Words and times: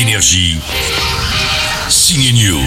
Énergie. 0.00 0.60
Signe 2.08 2.32
News. 2.32 2.62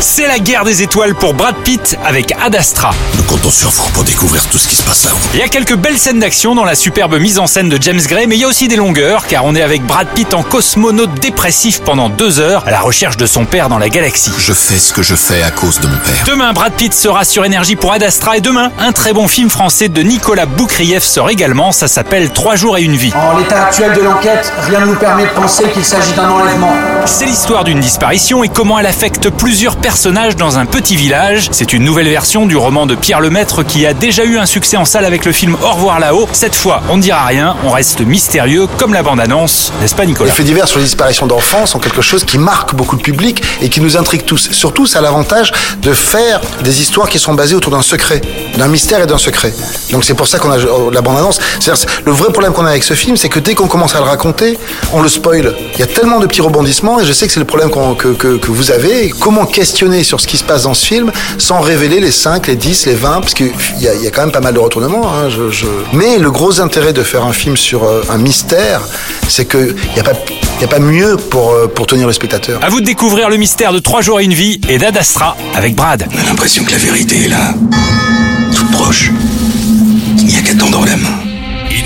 C'est 0.00 0.26
la 0.26 0.38
guerre 0.38 0.64
des 0.64 0.82
étoiles 0.82 1.14
pour 1.14 1.34
Brad 1.34 1.54
Pitt 1.64 1.98
avec 2.02 2.32
Ad 2.42 2.54
Astra. 2.54 2.94
Nous 3.18 3.22
comptons 3.24 3.50
sur 3.50 3.68
vous 3.68 3.90
pour 3.90 4.04
découvrir 4.04 4.46
tout 4.46 4.56
ce 4.56 4.66
qui 4.66 4.74
se 4.74 4.82
passe 4.82 5.04
là-haut. 5.04 5.18
Il 5.34 5.40
y 5.40 5.42
a 5.42 5.48
quelques 5.48 5.76
belles 5.76 5.98
scènes 5.98 6.18
d'action 6.18 6.54
dans 6.54 6.64
la 6.64 6.74
superbe 6.74 7.18
mise 7.18 7.38
en 7.38 7.46
scène 7.46 7.68
de 7.68 7.76
James 7.78 8.00
Gray, 8.08 8.26
mais 8.26 8.36
il 8.36 8.40
y 8.40 8.44
a 8.44 8.48
aussi 8.48 8.66
des 8.66 8.76
longueurs, 8.76 9.26
car 9.26 9.44
on 9.44 9.54
est 9.54 9.60
avec 9.60 9.84
Brad 9.84 10.08
Pitt 10.14 10.32
en 10.32 10.42
cosmonaute 10.42 11.12
dépressif 11.20 11.82
pendant 11.82 12.08
deux 12.08 12.40
heures 12.40 12.64
à 12.66 12.70
la 12.70 12.80
recherche 12.80 13.18
de 13.18 13.26
son 13.26 13.44
père 13.44 13.68
dans 13.68 13.76
la 13.76 13.90
galaxie. 13.90 14.32
Je 14.38 14.54
fais 14.54 14.78
ce 14.78 14.94
que 14.94 15.02
je 15.02 15.14
fais 15.14 15.42
à 15.42 15.50
cause 15.50 15.80
de 15.80 15.86
mon 15.86 15.98
père. 15.98 16.24
Demain, 16.26 16.54
Brad 16.54 16.72
Pitt 16.72 16.94
sera 16.94 17.26
sur 17.26 17.44
Énergie 17.44 17.76
pour 17.76 17.92
Ad 17.92 18.02
Astra 18.02 18.38
et 18.38 18.40
demain, 18.40 18.72
un 18.78 18.92
très 18.92 19.12
bon 19.12 19.28
film 19.28 19.50
français 19.50 19.90
de 19.90 20.00
Nicolas 20.00 20.46
Boukrieff 20.46 21.04
sort 21.04 21.28
également. 21.28 21.70
Ça 21.70 21.86
s'appelle 21.86 22.30
Trois 22.30 22.56
jours 22.56 22.78
et 22.78 22.82
une 22.82 22.96
vie. 22.96 23.12
En 23.14 23.36
l'état 23.36 23.64
actuel 23.64 23.92
de 23.92 24.00
l'enquête, 24.00 24.50
rien 24.66 24.80
ne 24.80 24.86
nous 24.86 24.96
permet 24.96 25.24
de 25.24 25.32
penser 25.32 25.64
qu'il 25.74 25.84
s'agit 25.84 26.14
d'un 26.14 26.30
enlèvement. 26.30 26.72
C'est 27.04 27.26
l'histoire 27.26 27.64
d'une 27.64 27.80
disparition 27.80 28.42
et 28.42 28.53
comment 28.54 28.78
elle 28.78 28.86
affecte 28.86 29.30
plusieurs 29.30 29.76
personnages 29.76 30.36
dans 30.36 30.58
un 30.58 30.64
petit 30.64 30.96
village. 30.96 31.48
C'est 31.50 31.72
une 31.72 31.84
nouvelle 31.84 32.08
version 32.08 32.46
du 32.46 32.56
roman 32.56 32.86
de 32.86 32.94
Pierre 32.94 33.20
Lemaître 33.20 33.64
qui 33.64 33.84
a 33.84 33.92
déjà 33.92 34.24
eu 34.24 34.38
un 34.38 34.46
succès 34.46 34.76
en 34.76 34.84
salle 34.84 35.04
avec 35.04 35.24
le 35.24 35.32
film 35.32 35.56
Au 35.62 35.72
revoir 35.72 35.98
là-haut. 35.98 36.28
Cette 36.32 36.54
fois, 36.54 36.82
on 36.88 36.96
ne 36.96 37.02
dira 37.02 37.26
rien, 37.26 37.56
on 37.64 37.70
reste 37.70 38.00
mystérieux 38.00 38.68
comme 38.78 38.94
la 38.94 39.02
bande-annonce, 39.02 39.72
n'est-ce 39.80 39.94
pas 39.94 40.06
Nicolas? 40.06 40.30
Les 40.30 40.36
faits 40.36 40.46
divers 40.46 40.68
sur 40.68 40.78
les 40.78 40.84
disparitions 40.84 41.26
d'enfants 41.26 41.66
sont 41.66 41.80
quelque 41.80 42.00
chose 42.00 42.24
qui 42.24 42.38
marque 42.38 42.74
beaucoup 42.74 42.96
de 42.96 43.02
public 43.02 43.42
et 43.60 43.68
qui 43.68 43.80
nous 43.80 43.96
intrigue 43.96 44.24
tous. 44.24 44.50
Surtout, 44.52 44.86
ça 44.86 45.00
a 45.00 45.02
l'avantage 45.02 45.52
de 45.82 45.92
faire 45.92 46.40
des 46.62 46.80
histoires 46.80 47.08
qui 47.08 47.18
sont 47.18 47.34
basées 47.34 47.56
autour 47.56 47.72
d'un 47.72 47.82
secret, 47.82 48.20
d'un 48.56 48.68
mystère 48.68 49.02
et 49.02 49.06
d'un 49.06 49.18
secret. 49.18 49.52
Donc 49.90 50.04
c'est 50.04 50.14
pour 50.14 50.26
ça 50.28 50.38
qu'on 50.38 50.50
a 50.50 50.58
euh, 50.58 50.90
la 50.92 51.00
bande-annonce. 51.00 51.40
C'est-à-dire, 51.60 51.86
Le 52.04 52.12
vrai 52.12 52.30
problème 52.32 52.52
qu'on 52.52 52.64
a 52.66 52.70
avec 52.70 52.84
ce 52.84 52.94
film, 52.94 53.16
c'est 53.16 53.28
que 53.28 53.38
dès 53.40 53.54
qu'on 53.54 53.66
commence 53.68 53.94
à 53.94 53.98
le 53.98 54.04
raconter, 54.04 54.58
on 54.92 55.02
le 55.02 55.08
spoil. 55.08 55.54
Il 55.74 55.80
y 55.80 55.82
a 55.82 55.86
tellement 55.86 56.20
de 56.20 56.26
petits 56.26 56.40
rebondissements 56.42 57.00
et 57.00 57.04
je 57.04 57.12
sais 57.12 57.26
que 57.26 57.32
c'est 57.32 57.40
le 57.40 57.46
problème 57.46 57.70
que, 57.70 58.08
que- 58.14 58.36
que 58.36 58.50
vous 58.50 58.70
avez. 58.70 59.10
Comment 59.20 59.46
questionner 59.46 60.04
sur 60.04 60.20
ce 60.20 60.26
qui 60.26 60.36
se 60.36 60.44
passe 60.44 60.62
dans 60.64 60.74
ce 60.74 60.84
film 60.86 61.10
sans 61.38 61.60
révéler 61.60 62.00
les 62.00 62.10
5, 62.12 62.46
les 62.46 62.56
10, 62.56 62.86
les 62.86 62.94
20, 62.94 63.20
parce 63.20 63.34
qu'il 63.34 63.52
y, 63.80 63.84
y 63.84 64.06
a 64.06 64.10
quand 64.10 64.22
même 64.22 64.32
pas 64.32 64.40
mal 64.40 64.54
de 64.54 64.58
retournements. 64.58 65.08
hein, 65.12 65.28
je- 65.30 65.50
je- 65.50 65.66
Mais 65.92 66.18
le 66.18 66.30
gros 66.30 66.60
intérêt 66.60 66.92
de 66.92 67.02
faire 67.02 67.24
un 67.24 67.32
film 67.32 67.56
sur 67.56 67.84
euh, 67.84 68.02
un 68.10 68.18
mystère, 68.18 68.80
c'est 69.28 69.46
qu'il 69.46 69.74
n'y 69.94 70.00
a, 70.00 70.04
pas- 70.04 70.12
il 70.58 70.62
y 70.62 70.64
a 70.64 70.68
pas 70.68 70.78
mieux 70.78 71.16
pour, 71.16 71.52
euh, 71.52 71.66
pour 71.66 71.86
tenir 71.86 72.06
le 72.06 72.12
spectateur. 72.12 72.60
À 72.62 72.68
vous 72.70 72.80
de 72.80 72.86
découvrir 72.86 73.28
le 73.28 73.36
mystère 73.36 73.72
de 73.72 73.78
Trois 73.78 74.00
jours 74.00 74.18
et 74.20 74.24
une 74.24 74.32
vie 74.34 74.60
et 74.68 74.78
d'Ad 74.78 74.96
Astra 74.96 75.36
avec 75.54 75.74
Brad. 75.74 76.06
On 76.14 76.18
a 76.20 76.24
l'impression 76.24 76.64
que 76.64 76.72
la 76.72 76.78
vérité 76.78 77.24
est 77.24 77.28
là. 77.28 77.54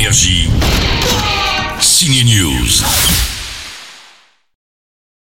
Énergie. 0.08 0.48
Signe 1.80 2.24
News. 2.24 2.82